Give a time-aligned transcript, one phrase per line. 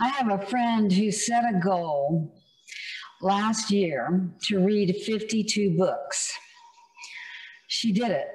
[0.00, 2.34] I have a friend who set a goal
[3.22, 6.32] last year to read 52 books.
[7.68, 8.26] She did it.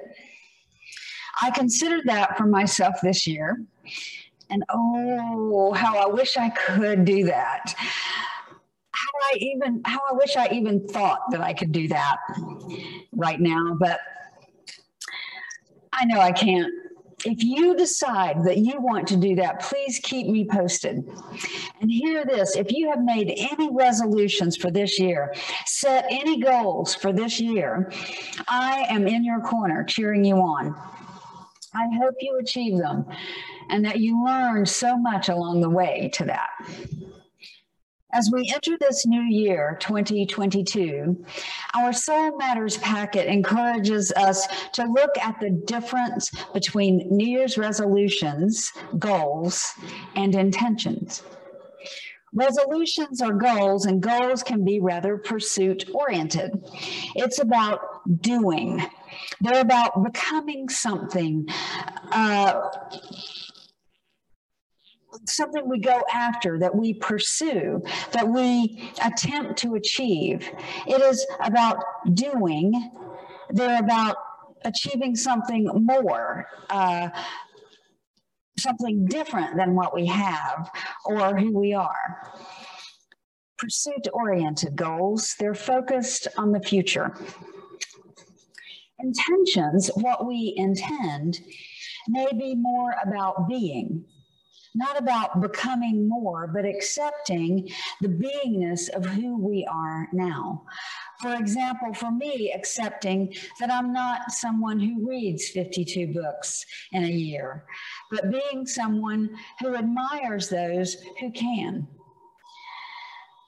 [1.42, 3.62] I considered that for myself this year.
[4.48, 7.74] And oh, how I wish I could do that.
[8.92, 12.16] How I even how I wish I even thought that I could do that
[13.12, 14.00] right now, but
[15.92, 16.72] I know I can't
[17.24, 21.08] if you decide that you want to do that, please keep me posted.
[21.80, 25.34] And hear this if you have made any resolutions for this year,
[25.66, 27.92] set any goals for this year,
[28.48, 30.74] I am in your corner cheering you on.
[31.74, 33.06] I hope you achieve them
[33.68, 36.48] and that you learn so much along the way to that.
[38.12, 41.24] As we enter this new year, 2022,
[41.74, 48.72] our Soul Matters packet encourages us to look at the difference between New Year's resolutions,
[48.98, 49.74] goals,
[50.16, 51.22] and intentions.
[52.32, 56.50] Resolutions are goals, and goals can be rather pursuit oriented.
[57.14, 57.80] It's about
[58.22, 58.82] doing,
[59.40, 61.48] they're about becoming something.
[62.10, 62.70] Uh,
[65.26, 67.82] something we go after, that we pursue,
[68.12, 70.50] that we attempt to achieve.
[70.86, 71.82] It is about
[72.14, 72.90] doing,
[73.50, 74.16] they're about
[74.64, 76.46] achieving something more.
[76.68, 77.08] Uh,
[78.58, 80.70] something different than what we have
[81.06, 82.30] or who we are.
[83.58, 87.14] Pursuit oriented goals, they're focused on the future.
[88.98, 91.40] Intentions, what we intend,
[92.08, 94.04] may be more about being
[94.74, 97.68] not about becoming more, but accepting
[98.00, 100.64] the beingness of who we are now.
[101.20, 107.08] For example, for me, accepting that I'm not someone who reads 52 books in a
[107.08, 107.64] year,
[108.10, 111.86] but being someone who admires those who can.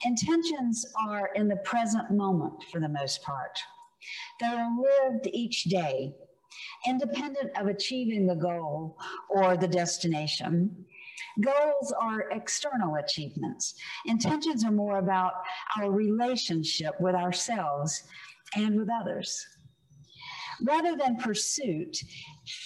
[0.05, 3.57] Intentions are in the present moment for the most part.
[4.39, 6.13] They are lived each day,
[6.85, 8.97] independent of achieving the goal
[9.29, 10.85] or the destination.
[11.41, 13.75] Goals are external achievements.
[14.05, 15.33] Intentions are more about
[15.77, 18.03] our relationship with ourselves
[18.55, 19.45] and with others.
[20.61, 21.97] Rather than pursuit,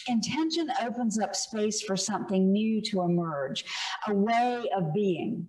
[0.07, 3.63] intention opens up space for something new to emerge,
[4.07, 5.47] a way of being.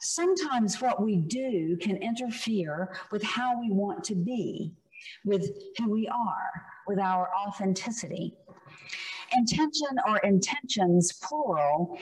[0.00, 4.72] Sometimes what we do can interfere with how we want to be,
[5.24, 6.50] with who we are,
[6.86, 8.34] with our authenticity.
[9.36, 11.98] Intention or intentions, plural,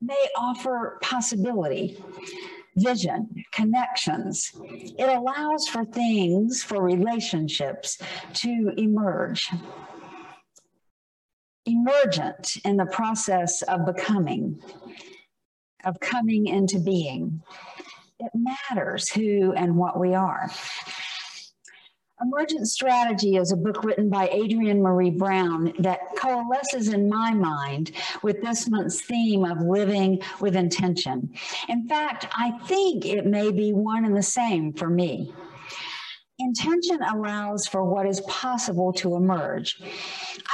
[0.00, 2.02] may offer possibility,
[2.76, 4.52] vision, connections.
[4.64, 7.98] It allows for things, for relationships
[8.34, 9.50] to emerge.
[11.66, 14.60] Emergent in the process of becoming,
[15.84, 17.42] of coming into being.
[18.20, 20.50] It matters who and what we are.
[22.20, 27.92] Emergent Strategy is a book written by Adrienne Maree Brown that coalesces in my mind
[28.22, 31.30] with this month's theme of living with intention.
[31.68, 35.32] In fact, I think it may be one and the same for me.
[36.48, 39.82] Intention allows for what is possible to emerge.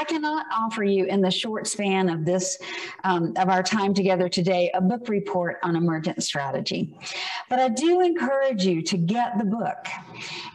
[0.00, 2.58] I cannot offer you in the short span of this,
[3.04, 6.98] um, of our time together today, a book report on emergent strategy.
[7.48, 9.86] But I do encourage you to get the book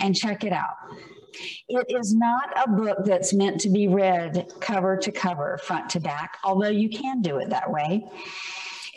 [0.02, 0.76] and check it out.
[1.70, 6.02] It is not a book that's meant to be read cover to cover, front to
[6.02, 8.06] back, although you can do it that way.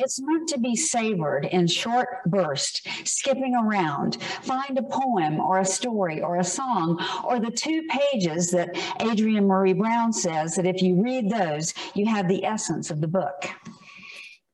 [0.02, 4.20] It's meant to be savored in short bursts, skipping around.
[4.42, 9.46] Find a poem or a story or a song or the two pages that Adrienne
[9.46, 13.48] Maree Brown says that if you read those, you have the essence of the book.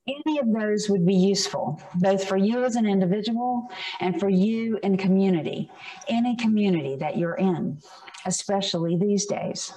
[0.06, 3.68] Any of those would be useful, both for you as an individual
[4.00, 5.70] and for you in community,
[6.08, 7.78] any community that you're in,
[8.26, 9.72] especially these days.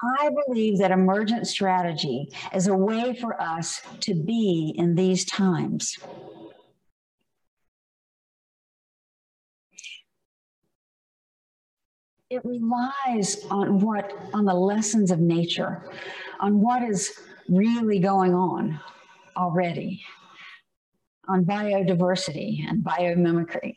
[0.00, 5.98] I believe that emergent strategy is a way for us to be in these times.
[12.30, 15.82] It relies on what, on the lessons of nature,
[16.38, 17.18] on what is
[17.48, 18.78] really going on
[19.36, 20.04] already,
[21.26, 23.76] on biodiversity and biomimicry.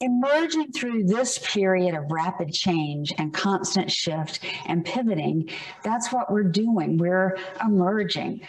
[0.00, 5.48] Emerging through this period of rapid change and constant shift and pivoting,
[5.82, 6.98] that's what we're doing.
[6.98, 8.40] We're emerging.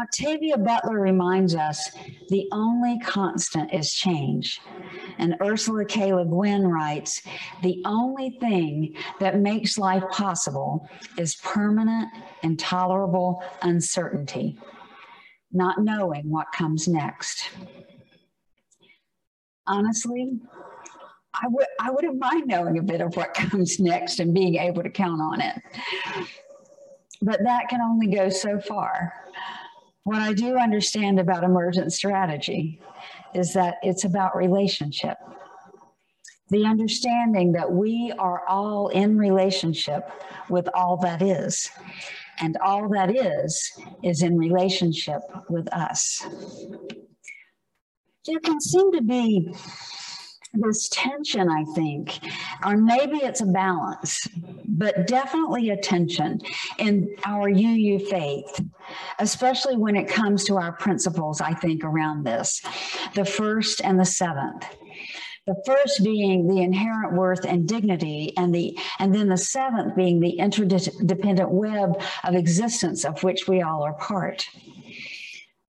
[0.00, 1.90] Octavia Butler reminds us
[2.30, 4.58] the only constant is change.
[5.18, 6.14] And Ursula K.
[6.14, 7.20] Le Guin writes
[7.62, 10.88] the only thing that makes life possible
[11.18, 12.08] is permanent,
[12.42, 14.58] intolerable uncertainty.
[15.52, 17.50] not knowing what comes next.
[19.72, 20.38] Honestly,
[21.32, 24.82] I would I wouldn't mind knowing a bit of what comes next and being able
[24.82, 25.56] to count on it.
[27.22, 29.14] But that can only go so far.
[30.04, 32.80] What I do understand about emergent strategy
[33.34, 35.16] is that it's about relationship.
[36.50, 40.10] The understanding that we are all in relationship
[40.50, 41.70] with all that is.
[42.40, 43.72] And all that is,
[44.02, 46.26] is in relationship with us.
[48.24, 49.52] There can seem to be
[50.54, 52.20] this tension, I think,
[52.64, 54.28] or maybe it's a balance,
[54.68, 56.40] but definitely a tension
[56.78, 58.60] in our UU faith,
[59.18, 62.60] especially when it comes to our principles, I think, around this
[63.16, 64.66] the first and the seventh.
[65.48, 70.20] The first being the inherent worth and dignity, and the and then the seventh being
[70.20, 74.46] the interdependent web of existence of which we all are part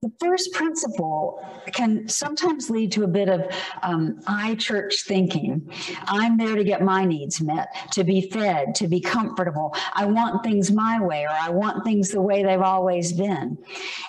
[0.03, 1.41] the first principle
[1.71, 3.50] can sometimes lead to a bit of
[3.83, 5.71] um, I church thinking.
[6.07, 9.73] I'm there to get my needs met, to be fed, to be comfortable.
[9.94, 13.57] I want things my way, or I want things the way they've always been.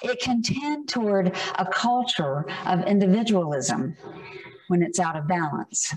[0.02, 3.96] It can tend toward a culture of individualism
[4.66, 5.94] when it's out of balance.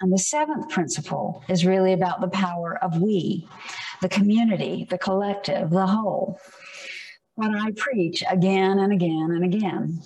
[0.00, 3.48] And the seventh principle is really about the power of we,
[4.00, 6.38] the community, the collective, the whole
[7.36, 10.00] what I preach again and again and again.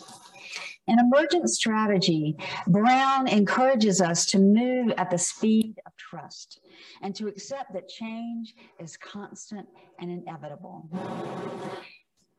[0.89, 2.37] In emergent strategy,
[2.67, 6.61] Brown encourages us to move at the speed of trust
[7.03, 9.69] and to accept that change is constant
[10.01, 10.89] and inevitable.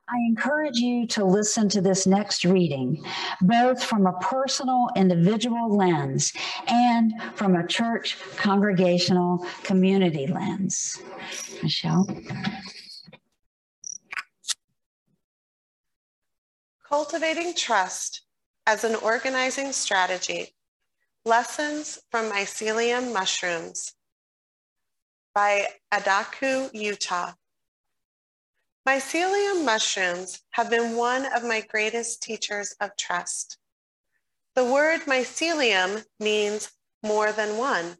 [0.10, 3.02] I encourage you to listen to this next reading,
[3.42, 6.34] both from a personal, individual lens
[6.68, 11.02] and from a church, congregational, community lens.
[11.64, 12.06] Michelle?
[16.92, 18.24] Cultivating Trust
[18.68, 20.50] as an Organizing Strategy
[21.24, 23.94] Lessons from Mycelium Mushrooms
[25.34, 27.32] by Adaku Utah.
[28.86, 33.58] Mycelium mushrooms have been one of my greatest teachers of trust.
[34.56, 36.72] The word mycelium means
[37.04, 37.96] more than one.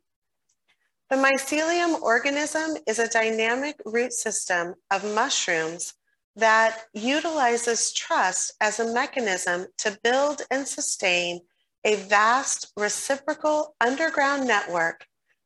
[1.10, 5.94] The mycelium organism is a dynamic root system of mushrooms
[6.42, 11.40] that utilizes trust as a mechanism to build and sustain
[11.86, 15.06] a vast reciprocal underground network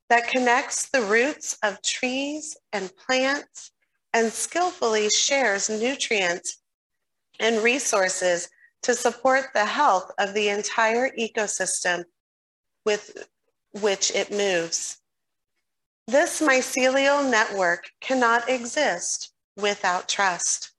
[0.09, 3.71] that connects the roots of trees and plants
[4.13, 6.61] and skillfully shares nutrients
[7.41, 8.47] and resources
[8.81, 12.05] to support the health of the entire ecosystem
[12.85, 13.27] with
[13.81, 15.01] which it moves.
[16.07, 20.71] This mycelial network cannot exist without trust.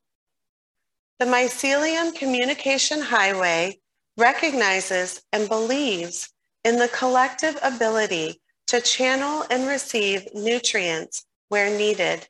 [1.19, 3.81] The mycelium communication highway
[4.19, 6.31] recognizes and believes
[6.63, 12.29] in the collective ability to channel and receive nutrients where needed,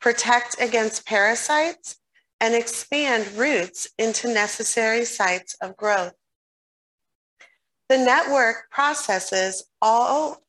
[0.00, 1.98] protect against parasites,
[2.40, 6.14] and expand roots into necessary sites of growth.
[7.90, 10.42] The network processes all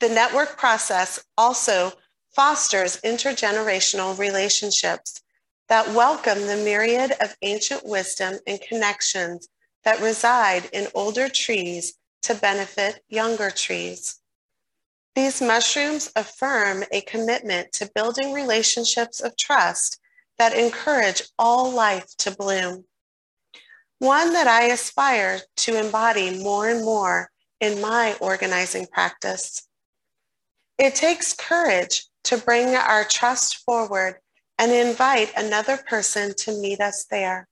[0.00, 1.92] the network process also
[2.30, 5.23] fosters intergenerational relationships
[5.68, 9.48] that welcome the myriad of ancient wisdom and connections
[9.84, 14.20] that reside in older trees to benefit younger trees.
[15.14, 20.00] These mushrooms affirm a commitment to building relationships of trust
[20.38, 22.84] that encourage all life to bloom.
[24.00, 27.30] One that I aspire to embody more and more
[27.60, 29.66] in my organizing practice.
[30.78, 34.16] It takes courage to bring our trust forward
[34.58, 37.48] and invite another person to meet us there.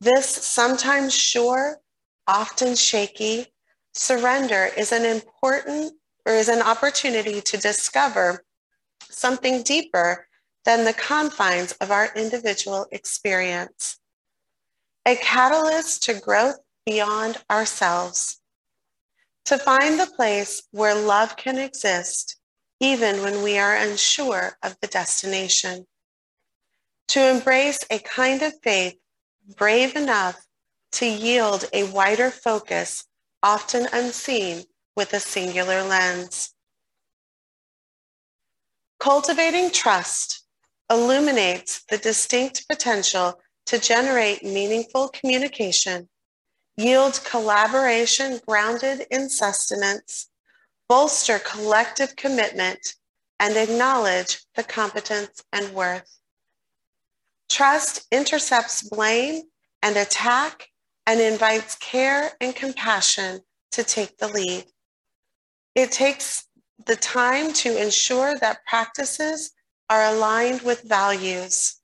[0.00, 1.78] This sometimes sure,
[2.26, 3.46] often shaky
[3.94, 5.92] surrender is an important
[6.24, 8.44] or is an opportunity to discover
[9.10, 10.28] something deeper
[10.64, 13.98] than the confines of our individual experience.
[15.06, 18.40] A catalyst to growth beyond ourselves.
[19.46, 22.36] To find the place where love can exist,
[22.80, 25.86] even when we are unsure of the destination
[27.08, 28.96] to embrace a kind of faith
[29.56, 30.46] brave enough
[30.92, 33.04] to yield a wider focus,
[33.42, 34.64] often unseen
[34.96, 36.54] with a singular lens.
[38.98, 40.44] Cultivating trust
[40.90, 46.08] illuminates the distinct potential to generate meaningful communication,
[46.76, 50.30] yield collaboration grounded in sustenance,
[50.88, 52.94] bolster collective commitment,
[53.38, 56.17] and acknowledge the competence and worth.
[57.48, 59.42] Trust intercepts blame
[59.82, 60.68] and attack
[61.06, 63.40] and invites care and compassion
[63.72, 64.64] to take the lead.
[65.74, 66.46] It takes
[66.84, 69.52] the time to ensure that practices
[69.88, 71.76] are aligned with values.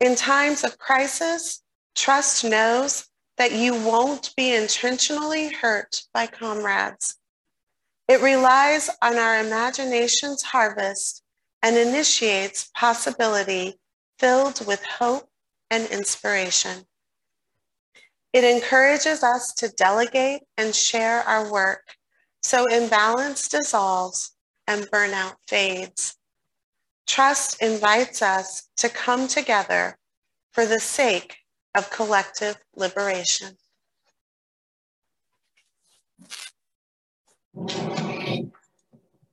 [0.00, 1.62] In times of crisis,
[1.94, 3.06] trust knows
[3.38, 7.16] that you won't be intentionally hurt by comrades.
[8.06, 11.22] It relies on our imagination's harvest
[11.62, 13.78] and initiates possibility
[14.20, 15.30] filled with hope
[15.70, 16.84] and inspiration.
[18.34, 21.96] It encourages us to delegate and share our work
[22.42, 24.32] so imbalance dissolves
[24.66, 26.16] and burnout fades.
[27.06, 29.96] Trust invites us to come together
[30.52, 31.38] for the sake
[31.74, 33.56] of collective liberation.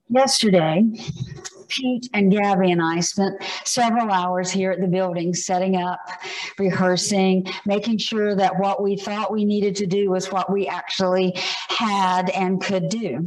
[0.08, 0.84] Yesterday,
[1.68, 6.00] Pete and Gabby and I spent several hours here at the building setting up,
[6.58, 11.32] rehearsing, making sure that what we thought we needed to do was what we actually
[11.68, 13.26] had and could do.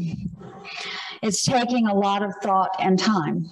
[1.21, 3.49] It's taking a lot of thought and time.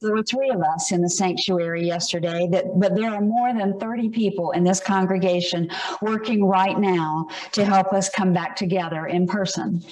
[0.00, 3.78] There were three of us in the sanctuary yesterday, that, but there are more than
[3.78, 5.68] 30 people in this congregation
[6.00, 9.84] working right now to help us come back together in person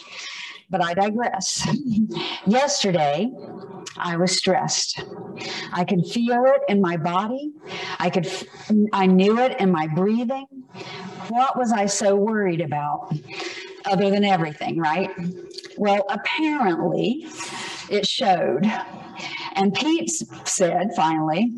[0.70, 1.66] but I digress.
[2.46, 3.30] Yesterday,
[3.96, 5.02] I was stressed.
[5.72, 7.52] I could feel it in my body.
[7.98, 8.30] I could,
[8.92, 10.46] I knew it in my breathing.
[11.28, 13.14] What was I so worried about
[13.84, 15.10] other than everything, right?
[15.76, 17.26] Well, apparently
[17.90, 18.70] it showed.
[19.54, 20.10] And Pete
[20.44, 21.52] said finally,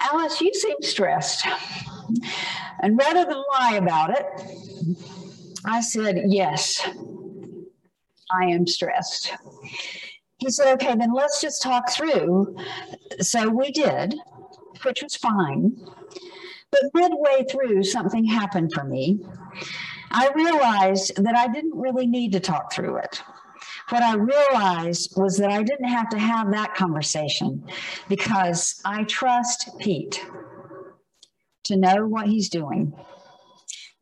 [0.00, 1.46] Alice, you seem stressed.
[2.80, 4.26] And rather than lie about it,
[5.64, 6.86] I said, yes,
[8.30, 9.32] I am stressed.
[10.38, 12.56] He said, okay, then let's just talk through.
[13.20, 14.14] So we did,
[14.82, 15.76] which was fine.
[16.70, 19.20] But midway through, something happened for me.
[20.10, 23.22] I realized that I didn't really need to talk through it.
[23.88, 27.64] What I realized was that I didn't have to have that conversation
[28.08, 30.24] because I trust Pete
[31.64, 32.92] to know what he's doing.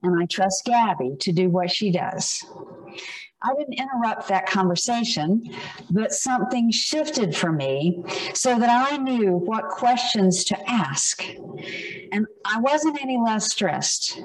[0.02, 2.44] And I trust Gabby to do what she does.
[3.46, 5.54] I didn't interrupt that conversation,
[5.90, 8.02] but something shifted for me
[8.34, 11.24] so that I knew what questions to ask.
[12.12, 14.20] And I wasn't any less stressed,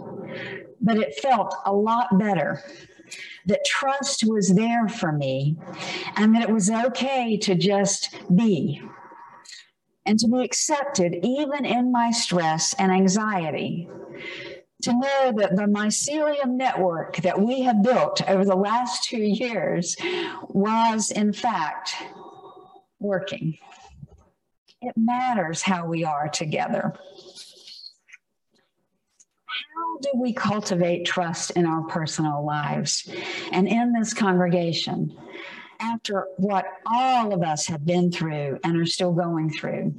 [0.81, 2.63] but it felt a lot better
[3.45, 5.57] that trust was there for me
[6.15, 8.81] and that it was okay to just be
[10.05, 13.87] and to be accepted even in my stress and anxiety
[14.81, 19.95] to know that the mycelium network that we have built over the last two years
[20.50, 21.93] was, in fact,
[23.00, 23.57] working.
[24.81, 26.93] It matters how we are together.
[29.45, 33.09] How do we cultivate trust in our personal lives
[33.51, 35.15] and in this congregation
[35.79, 39.93] after what all of us have been through and are still going through?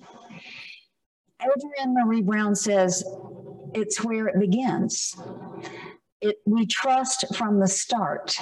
[1.40, 3.04] Adrienne Maree Brown says,
[3.74, 5.16] it's where it begins.
[6.20, 8.36] It, we trust from the start.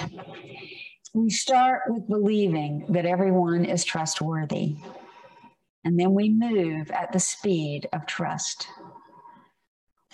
[1.13, 4.77] We start with believing that everyone is trustworthy,
[5.83, 8.67] and then we move at the speed of trust.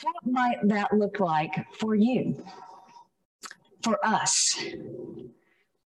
[0.02, 2.44] What might that look like for you,
[3.84, 4.64] for us?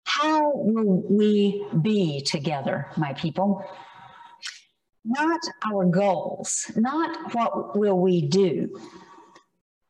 [0.05, 3.65] How will we be together, my people?
[5.05, 5.39] Not
[5.69, 8.79] our goals, not what will we do,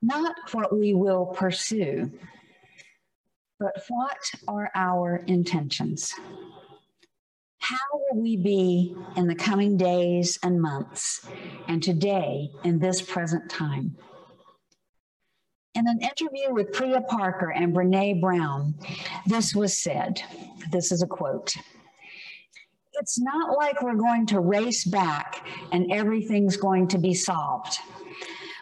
[0.03, 2.11] not what we will pursue,
[3.59, 4.17] but what
[4.47, 6.13] are our intentions?
[7.59, 11.25] How will we be in the coming days and months,
[11.69, 13.95] and today in this present time?
[15.73, 18.75] In an interview with Priya Parker and Brene Brown,
[19.25, 20.21] this was said.
[20.71, 21.55] This is a quote.
[22.99, 27.79] It's not like we're going to race back and everything's going to be solved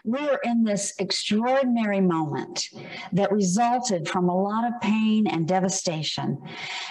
[0.04, 2.70] we are in this extraordinary moment
[3.14, 6.42] that resulted from a lot of pain and devastation.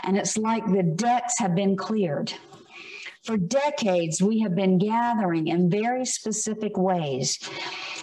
[0.04, 2.32] And it's like the decks have been cleared.
[3.24, 7.38] For decades, we have been gathering in very specific ways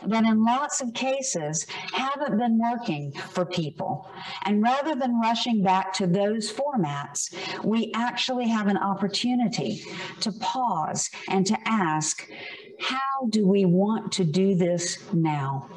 [0.05, 4.07] that, in lots of cases, haven't been working for people.
[4.45, 7.33] And rather than rushing back to those formats,
[7.63, 9.83] we actually have an opportunity
[10.19, 12.29] to pause and to ask
[12.79, 15.69] how do we want to do this now?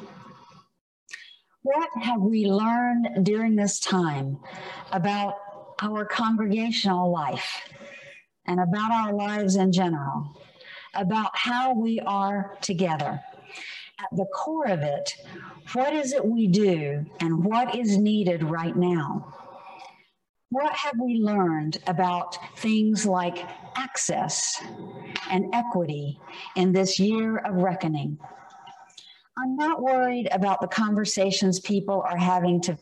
[1.63, 4.39] What have we learned during this time
[4.91, 5.35] about
[5.81, 7.69] our congregational life
[8.45, 10.41] and about our lives in general,
[10.95, 13.21] about how we are together?
[13.99, 15.15] At the core of it,
[15.73, 19.50] what is it we do and what is needed right now?
[20.51, 24.61] What have we learned about things like access
[25.29, 26.19] and equity
[26.57, 28.17] in this year of reckoning?
[29.37, 32.77] I'm not worried about the conversations people are having to,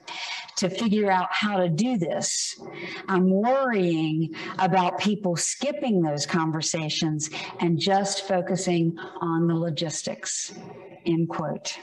[0.58, 2.60] to figure out how to do this.
[3.08, 10.58] I'm worrying about people skipping those conversations and just focusing on the logistics.
[11.06, 11.78] End quote.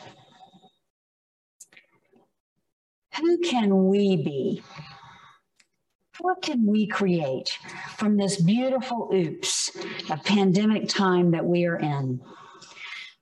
[3.21, 4.63] Who can we be?
[6.21, 7.59] What can we create
[7.97, 9.71] from this beautiful oops
[10.11, 12.21] of pandemic time that we are in?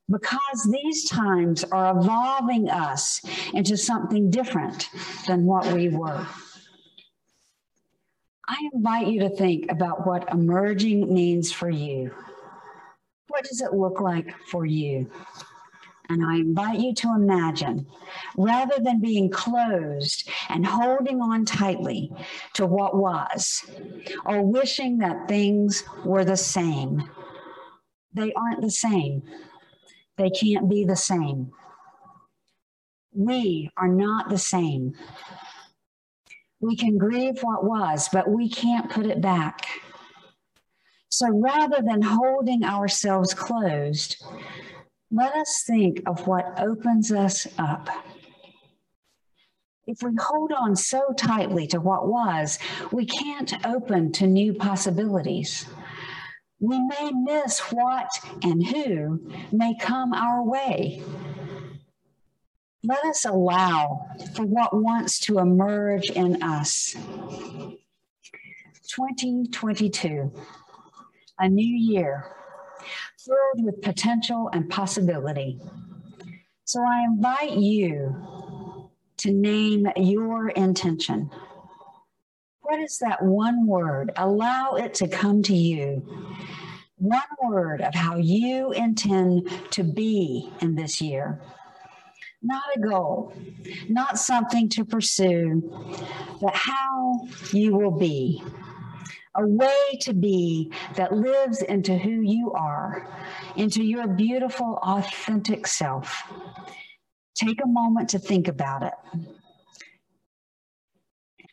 [0.09, 3.21] Because these times are evolving us
[3.53, 4.91] into something different
[5.27, 6.27] than what we were.
[8.47, 12.13] I invite you to think about what emerging means for you.
[13.29, 15.11] What does it look like for you?
[16.11, 17.87] And I invite you to imagine,
[18.37, 22.13] rather than being closed and holding on tightly
[22.55, 23.65] to what was,
[24.27, 27.09] or wishing that things were the same,
[28.13, 29.23] they aren't the same.
[30.17, 31.53] They can't be the same.
[33.13, 34.93] We are not the same.
[36.61, 39.67] We can grieve what was, but we can't put it back.
[41.09, 44.23] So rather than holding ourselves closed,
[45.15, 47.89] let us think of what opens us up.
[49.87, 52.59] If we hold on so tightly to what was,
[52.91, 55.67] we can't open to new possibilities.
[56.59, 58.09] We may miss what
[58.43, 61.03] and who may come our way.
[62.83, 66.97] Let us allow for what wants to emerge in us.
[68.89, 70.33] 2022,
[71.39, 72.35] a new year
[73.25, 75.59] filled with potential and possibility.
[76.65, 81.31] So I invite you to name your intention.
[82.61, 84.13] What is that one word?
[84.17, 86.03] Allow it to come to you.
[86.97, 91.41] One word of how you intend to be in this year.
[92.43, 93.33] Not a goal,
[93.89, 95.63] not something to pursue,
[96.41, 98.43] but how you will be
[99.37, 103.09] a way to be that lives into who you are,
[103.57, 106.23] into your beautiful, authentic self.
[107.35, 108.93] Take a moment to think about it.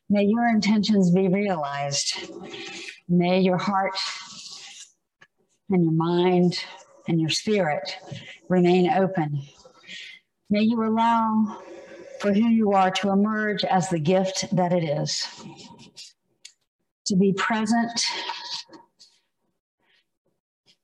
[0.09, 2.13] May your intentions be realized.
[3.07, 3.97] May your heart
[5.69, 6.63] and your mind
[7.07, 7.97] and your spirit
[8.49, 9.41] remain open.
[10.49, 11.61] May you allow
[12.19, 15.25] for who you are to emerge as the gift that it is
[17.07, 18.01] to be present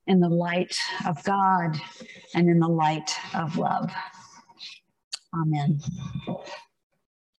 [0.08, 1.80] in the light of God
[2.34, 3.92] and in the light of love.
[5.36, 5.80] Amen.